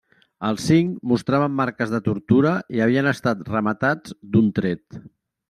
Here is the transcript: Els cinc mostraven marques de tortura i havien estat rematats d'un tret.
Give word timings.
Els 0.47 0.63
cinc 0.69 1.03
mostraven 1.11 1.53
marques 1.59 1.93
de 1.97 1.99
tortura 2.07 2.55
i 2.79 2.81
havien 2.87 3.11
estat 3.13 3.45
rematats 3.53 4.19
d'un 4.35 4.51
tret. 4.63 5.01